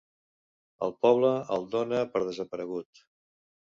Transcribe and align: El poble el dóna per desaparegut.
El 0.87 0.95
poble 1.07 1.31
el 1.59 1.69
dóna 1.79 2.03
per 2.17 2.27
desaparegut. 2.27 3.09